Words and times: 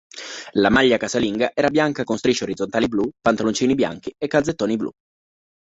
La 0.53 0.71
maglia 0.71 0.97
casalinga 0.97 1.51
era 1.53 1.69
bianca 1.69 2.03
con 2.03 2.17
strisce 2.17 2.43
orizzontali 2.43 2.87
blu, 2.87 3.07
pantaloncini 3.21 3.75
bianchi 3.75 4.11
e 4.17 4.25
calzettoni 4.25 4.75
blu. 4.75 4.89